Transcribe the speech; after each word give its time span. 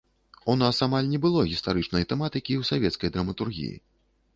У 0.53 0.55
нас 0.61 0.79
амаль 0.85 1.11
не 1.11 1.21
было 1.27 1.45
гістарычнай 1.51 2.11
тэматыкі 2.15 2.53
ў 2.61 2.71
савецкай 2.75 3.09
драматургіі. 3.19 3.75